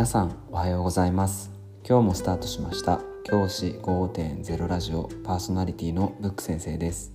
[0.00, 1.50] 皆さんおはようございます。
[1.86, 3.02] 今日もスタートしました。
[3.22, 5.10] 教師5.0ラジオ。
[5.24, 7.12] パーソナリティのブック先生です。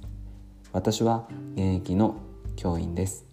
[0.71, 2.15] 私は現役の
[2.55, 3.25] 教員です。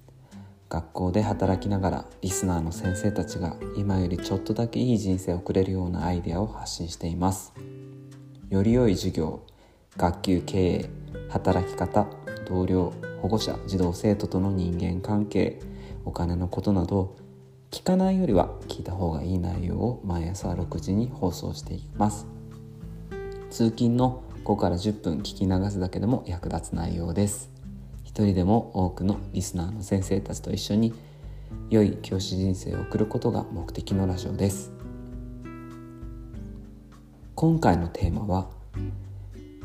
[0.71, 7.53] 学校で働きながらリスナーの先生たちが今よりちょっとだけいい人生を送れるようなアイデアを発信しています。
[8.49, 9.43] より良い授業
[9.99, 10.91] 学級経営
[11.29, 12.07] 働き方
[12.49, 15.61] 同僚保護者児童生徒との人間関係
[16.07, 17.22] お金のことなど
[17.73, 22.27] 聞かないよりは聞いた方がいい内容を毎朝6時に放送していきます。
[23.49, 27.51] 通勤の5から10分聞き流すだけでも役立つ内容です。
[28.05, 30.93] 一人でも多くのリスナーの先生たちと一緒に
[31.71, 34.71] 良い教師人生を送ることが目的のラジオです。
[37.35, 38.51] 今回のテーマは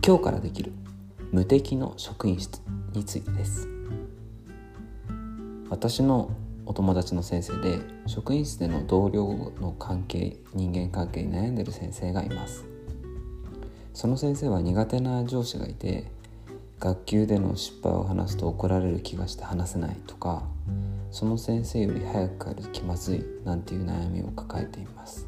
[0.02, 0.72] 今日からできる
[1.34, 2.62] 無敵の職員室
[2.94, 3.68] についてです。
[5.70, 6.31] 私の
[6.68, 9.26] お友達の先生で職員室での同僚
[9.62, 12.66] の関係人間関係に悩んでる先生がいます。
[13.94, 16.12] その先生は苦手な上司がいて
[16.80, 20.44] 学級での失敗を話すと怒られる気がして話せないとか
[21.09, 25.26] その先生より早く帰ると気まずいなんていう悩みを抱えています。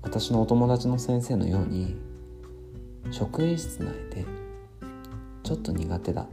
[0.00, 1.96] 私のお友達の先生のように
[3.10, 4.24] 職員室内で
[5.42, 6.26] ちょっと苦手だ。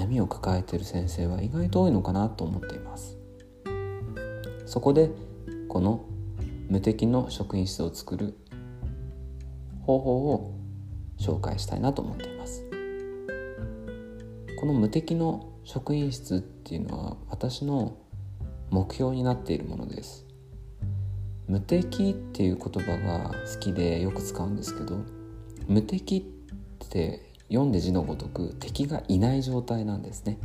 [0.00, 3.18] 悩みを抱えている先生は意外と多いのかなと思っています。
[4.64, 5.10] そこで
[5.68, 6.06] この
[6.68, 8.34] 無敵の職員室を作る
[9.82, 10.54] 方法を
[11.18, 12.64] 紹介したいなと思っています。
[14.58, 17.98] この無敵の職員室っていうのは私の
[18.70, 20.24] 目標になっているものです。
[21.46, 24.98] 無敵っていう言葉が好きでよく使うんですけど
[25.66, 26.18] 無敵
[26.84, 30.38] って読んで字のごとく敵がいない状態なんですね。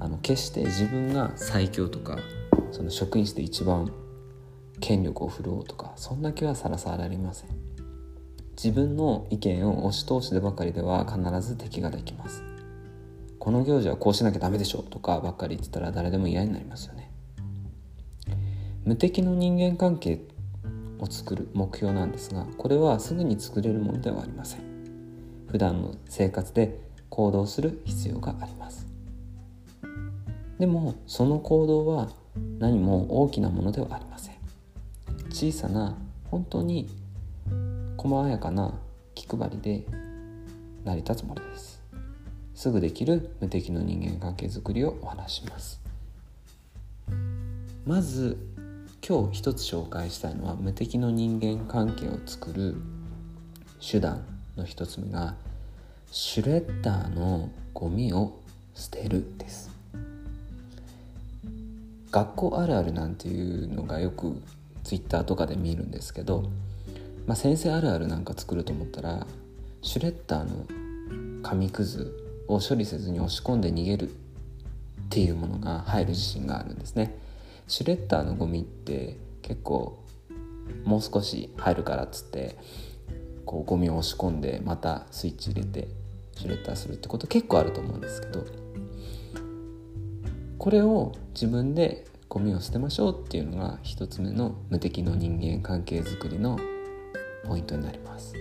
[0.00, 2.18] あの決して自分が最強とか
[2.72, 3.92] その職員室で一番
[4.80, 7.50] 権力を振るおうとかそんな気はさらさらありません。
[8.56, 12.42] 自分の意見を押し通してばかりでは必ず敵ができます。
[13.38, 17.12] この行事はこうしなきゃダメでしょとかばっかり言ってたら誰でも嫌になりますよね。
[18.84, 20.20] 無敵の人間関係
[20.98, 24.65] を作る目標なんですがこれはすぐに作れるものではありません。
[25.48, 28.86] 普段の生活で行動する必要があります。
[30.58, 32.10] でもその行動は
[32.58, 34.34] 何も大きなものではありません。
[35.30, 35.96] 小さな
[36.30, 36.88] 本当に
[37.96, 38.74] 細やかな
[39.14, 39.84] 気配りで
[40.84, 41.82] 成り立つものです。
[42.54, 45.80] すぐできる無敵の人間関係づくりをお話します。
[47.84, 48.38] まず
[49.06, 52.76] 今日一つ紹介したいのは無敵の人間関係を作る
[53.80, 54.35] 手段。
[54.56, 55.34] の一つ目が
[56.10, 58.40] シュレッダーのゴミを
[58.74, 59.70] 捨てるです。
[62.10, 64.40] 学校あるあるなんていうのがよく
[64.84, 66.44] ツイッターとかで見るんですけど、
[67.26, 69.26] まあ、先生あるあるなんか作ると思ったら
[69.82, 70.64] シュレッダーの
[71.42, 72.14] 紙くず
[72.48, 74.12] を処理せずに押し込んで逃げるっ
[75.10, 77.18] ていうものが入る自信があるんですね。
[77.68, 79.98] シュレッダーのゴミって結構
[80.84, 82.56] もう少し入るからっつって
[83.46, 85.88] こうゴミを押し込んでまたスイッチ入れて
[86.36, 88.44] シュレッダーするってこと結構あると思うんですけど
[90.58, 96.58] これを自分でゴミを捨てましょうっていうのが一つ目の無敵の人間関係づくりの
[97.46, 98.34] ポイントになります。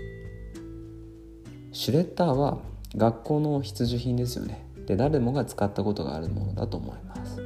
[1.71, 2.57] シュレッダーは
[2.95, 4.65] 学校の必需品ですよね。
[4.87, 7.41] で誰もが使ったことがあるものだと思います。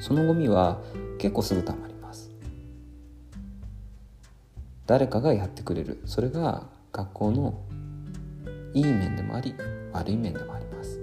[0.00, 0.82] そのゴミは
[1.18, 1.93] 結構すぐたまります。
[4.86, 6.02] 誰かがやってくれる。
[6.04, 7.60] それが学校の
[8.74, 9.54] いい面でもあり
[9.92, 11.00] 悪い面でもあります。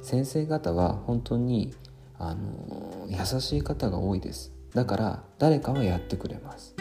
[0.00, 1.74] 先生方は本当に
[2.18, 4.52] あの優しい方が多いです。
[4.74, 6.74] だから誰かはやってくれます。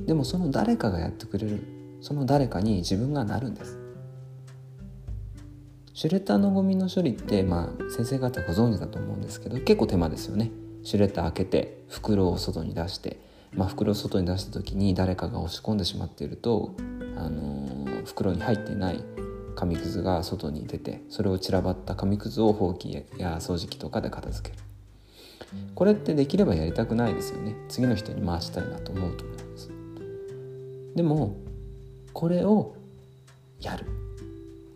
[0.00, 1.62] でもその誰かがやってくれる
[2.00, 3.78] その誰かに自分がなるんです。
[5.94, 10.50] シュレッダーのゴミの処理ってまあ先生方ご存知だと思うんですけど結構手間ですよね。
[10.84, 13.18] シュレッダー開けて袋を外に出して
[13.54, 16.74] まあ、袋を外に出した時に誰かが押し込んでしまっていると、
[17.16, 19.02] あのー、袋に入っていない
[19.56, 24.62] 紙くずが外に出てそれを散らばった紙くずをほうきや掃除機とかで片付ける。
[25.74, 27.56] これってできればやりたくないですよね。
[27.68, 29.70] 次の人に回したいなと思うと思います。
[30.94, 31.36] でも
[32.12, 32.74] これを
[33.60, 33.86] やる。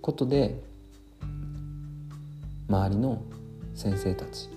[0.02, 0.60] ことで
[2.68, 3.22] 周りの
[3.74, 4.50] 先生たち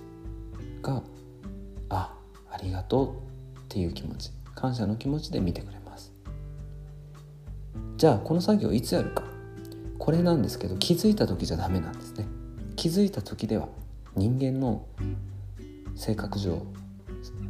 [0.82, 1.02] が
[1.88, 2.12] 「あ
[2.50, 3.26] ありがとう」
[3.66, 4.30] っていう気持ち。
[4.54, 6.12] 感謝の気持ちで見てくれます。
[7.98, 9.24] じゃあこの作業いつやるか。
[9.98, 12.26] これなんですけど気づいた時じゃダメなんですね。
[12.76, 13.68] 気づいた時では
[14.14, 14.86] 人間の
[15.94, 16.62] 性格上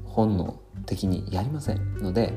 [0.04, 2.32] 本能的にやりませんので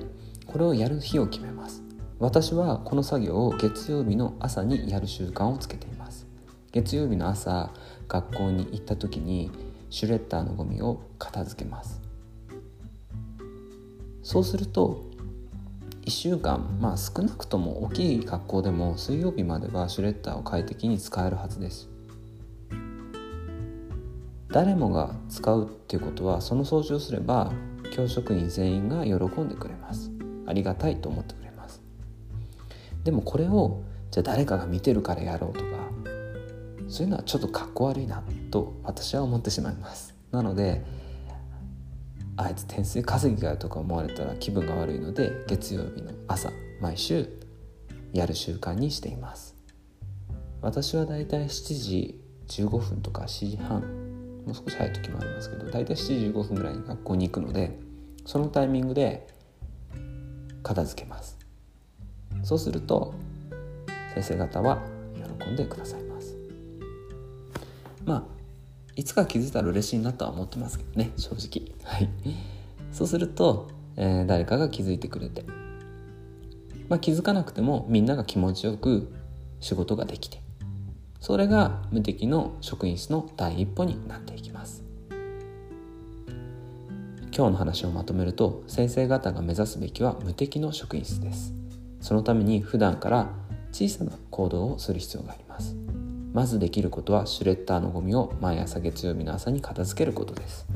[0.45, 1.83] これをやる日を決めます。
[2.19, 6.27] 私はこの作業を月曜日の朝にやる習慣をつけています。
[6.71, 7.71] 月曜日の朝
[8.07, 9.51] 学校に行った時に
[9.89, 12.08] シュレッダーのゴミを片付けます。
[14.24, 15.10] そうすると
[16.06, 21.89] 1週間まあ少なくとも大きい学校でも水曜日まではシュレッダーを快適に使えるはずです。
[24.51, 27.51] 誰もが使うっていうことはその掃除をすれば
[27.92, 30.12] 教職員全員が喜んでくれます。
[30.48, 31.81] ありがたいと思ってくれます。
[33.04, 35.65] でもこれをじゃあ誰かが見てるからやろうとか
[36.88, 40.15] そういうのはちょっとかっこ悪いなと私は思ってしまいます。
[40.31, 40.83] なので
[42.41, 46.50] あいつ点数稼ぎがとか思われたら気分が悪いので月曜日の朝
[46.80, 47.27] 毎週
[48.13, 49.57] やる習慣にしています。
[50.62, 53.81] 私はだいたい7時15分とか7時半
[54.45, 57.77] もう少し早い時もありますけどだいたい7時15分ぐらいに学校に行くので
[58.25, 59.27] そのタイミングで
[60.63, 61.38] 片付けます。
[62.44, 63.13] そうすると
[64.13, 64.81] 先生方は
[65.41, 66.38] 喜んでくださいます。
[68.06, 68.38] まあ
[69.00, 71.74] いつか気づいたら嬉しいなとは思ってますけどね正直。
[71.90, 72.10] はい。
[72.92, 75.46] そうすると、えー、誰かが気づいてくれて
[76.90, 79.10] まあ気づかなくてもみんなが気持ちよく
[79.62, 80.42] 仕事ができて
[81.22, 84.84] それが無敵の職員室の第一歩になっていきます。
[87.31, 91.54] 今日の話をまとめると先生方が目指すべきは無敵の職員室です。
[92.01, 93.30] そのために普段から
[93.72, 95.88] 小さな行動をする必要があります。
[96.31, 100.67] まずできることはシュレッダーのゴミを毎朝月曜日の朝に片付けることです。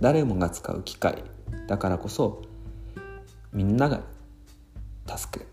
[0.00, 1.22] 誰もが使う機械
[1.66, 2.42] だからこそ
[3.52, 4.02] みんなが
[5.06, 5.46] 助け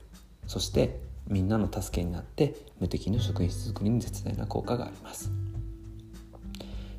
[0.47, 5.31] そしてみんなの助けになって無敵の職員室作りに絶大な効果があります。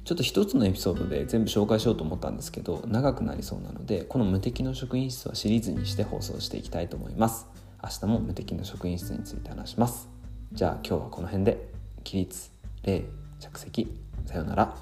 [0.05, 7.47] ちょっと一つのエピソードで全部紹介しようと思ったんですけど長くなりそうなのでこの無敵の職員室はシリーズにして放送していきたいと思います。
[7.83, 10.09] 明日も無敵の職員室について話します。
[10.53, 11.74] じゃあ今日はこの辺で。
[12.05, 12.51] 起立
[12.83, 13.07] 礼
[13.41, 13.89] 着席。
[14.27, 14.77] さよなら。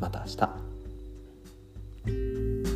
[0.00, 2.73] また明日。